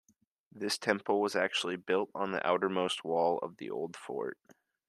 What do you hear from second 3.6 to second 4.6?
old fort.